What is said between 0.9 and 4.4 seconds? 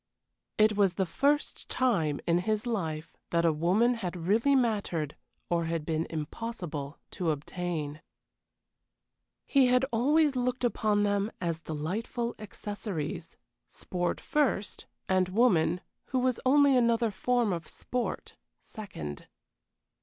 the first time in his life that a woman had